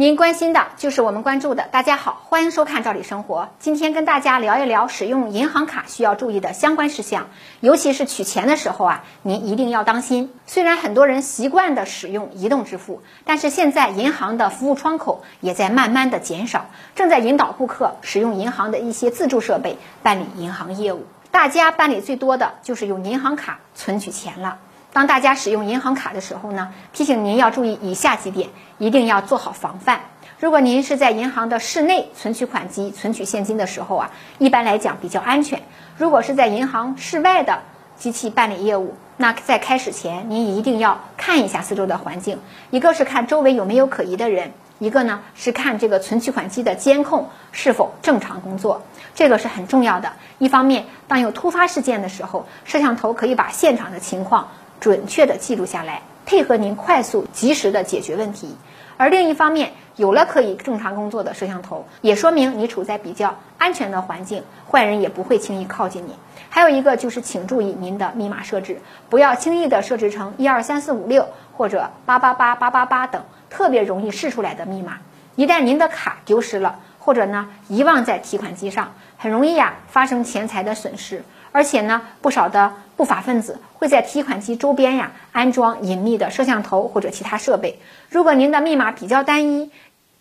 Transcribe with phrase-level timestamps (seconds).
[0.00, 1.64] 您关心的就是我们关注的。
[1.64, 3.42] 大家好，欢迎收看《赵理生活》。
[3.58, 7.28] 今天跟大家聊一聊使用银行卡需要注意的相关事项，
[7.60, 10.32] 尤其是取钱的时候啊，您一定要当心。
[10.46, 21.04] 虽然很多人习惯的使用移动支付，但是现在银行的服务窗口也在慢慢的减少，正在引导顾客使用银行的一些自助设备办理银行业务。
[21.30, 24.56] 大家办理最多的就是用银行卡存取钱了。
[24.92, 28.48] 当大家使用银行卡的时候呢，提醒您要注意以下几点，
[28.78, 30.00] 一定要做好防范。
[30.40, 35.62] 如果您是在银行的室内存取款机存取现金的时候啊，一般来讲比较安全。
[35.96, 37.60] 如果是在银行室外的
[37.96, 48.82] 机器办理业务，那在开始前您一定要看一下四周的环境，一个是看周围有没有可疑的人，一个呢是看这个存取款机的监控是否正常工作，
[49.14, 50.14] 这个是很重要的。
[50.38, 54.48] 一方面，当有突发事件的时候，摄像头可以把现场的情况。
[54.80, 58.56] 准确的记录下来，配合您快速及时的解决问题。
[58.96, 66.14] 而另一方面，有了可以正常工作的摄像头，也说明你处在比较安全的环境，坏人也不会轻易靠近你。
[66.48, 74.98] 还有一个就是，请注意您的密码设置，不要轻易的设置成一二三四五六或者八八八八八八等特别容易试出来的密码。
[75.36, 81.22] 一旦您的卡丢失了，或者呢遗忘在提款机上，很容易呀发生钱财的损失。
[81.52, 87.80] 而且呢，不少的不法分子会在提款机周边呀安装隐秘的摄像头或者其他设备。
[88.08, 89.70] 如果您的密码比较单一，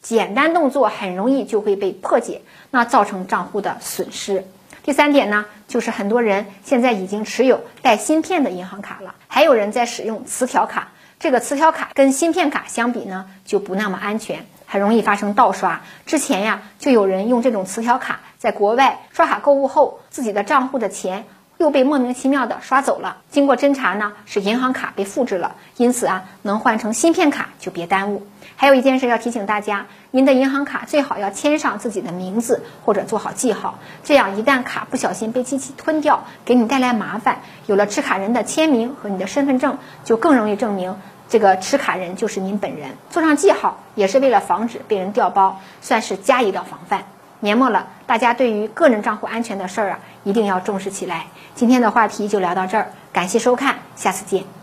[0.01, 2.41] 简单动作很容易就会被破解，
[2.71, 4.45] 那造成账户的损失。
[4.81, 10.89] 第三点呢，就是很多人现在已经持有带芯片的银行卡了，还有人在使用磁条卡。
[11.19, 15.81] 这个磁条卡跟芯片卡相比呢，就不那么安全，很容易发生盗刷。
[16.05, 21.25] 之前呀，就有人用这种磁条卡在国外刷卡购物后，自己的账户的钱
[21.57, 23.17] 又被莫名其妙的刷走了。
[23.29, 28.25] 经过侦查呢，是银行卡被复制了，因此啊，能换成芯片卡就别耽误。
[28.55, 40.95] 还有一件事要提醒大家，您的银行卡最好要签上自己的名字或者做好记号，这样一旦卡不小心被机器吞掉，给你带来麻烦，有了持卡人的签名和你的身份证，就更容易证明。
[41.27, 47.03] 这个持卡人就是您本人，做上记号也是为了防止被人调包，算是加一道防范。
[47.41, 51.25] 年末了，大家对于个人账户安全的事儿啊，一定要重视起来。
[51.55, 54.58] 今天的话题就聊到这儿，感谢收看，下次见。